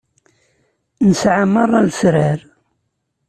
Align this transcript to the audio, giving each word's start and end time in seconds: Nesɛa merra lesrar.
Nesɛa 1.09 1.45
merra 1.53 1.79
lesrar. 1.87 2.39